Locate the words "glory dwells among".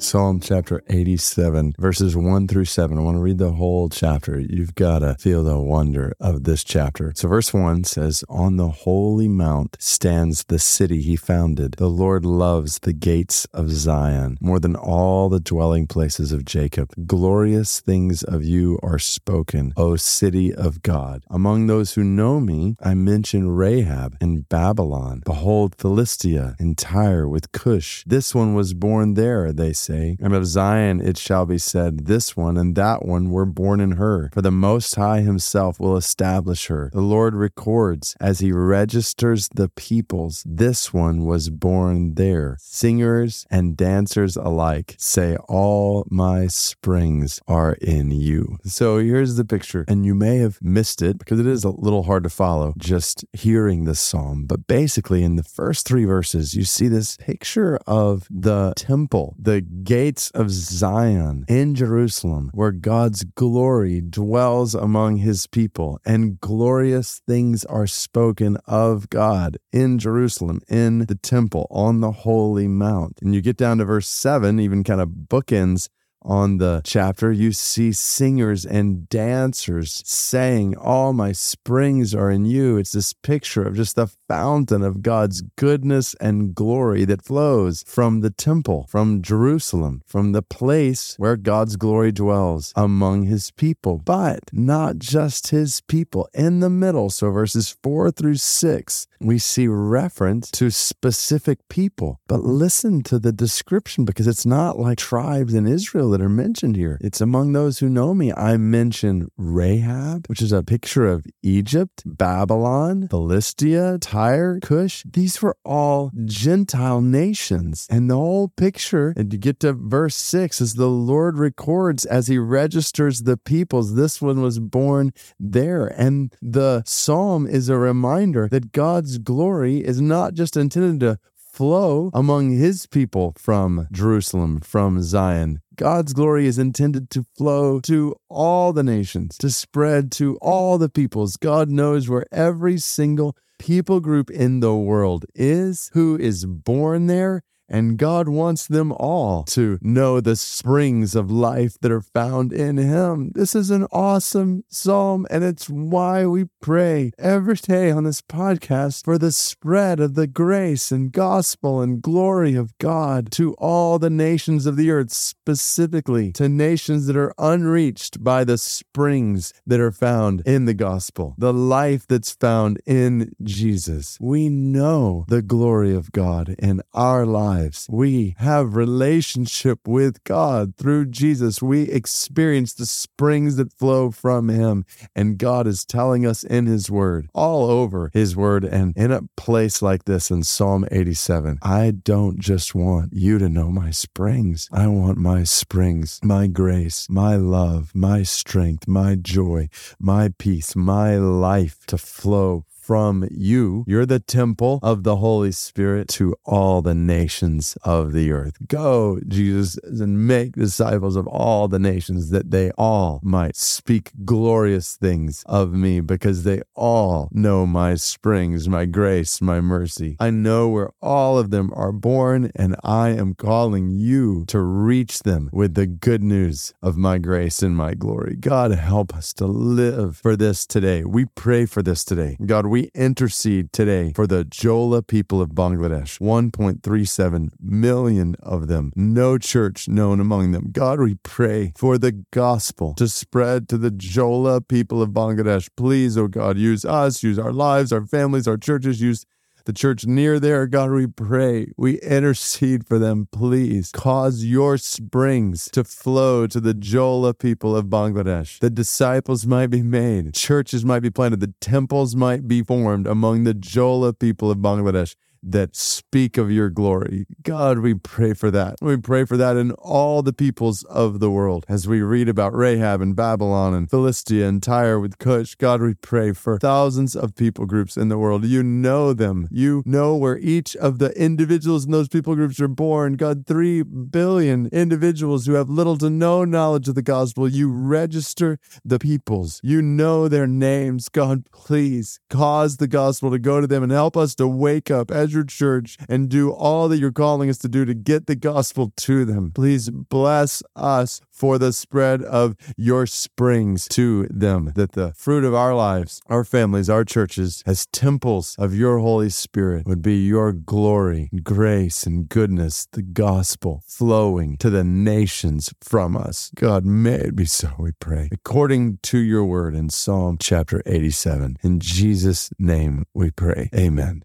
63.24-65.18, 91.76-93.24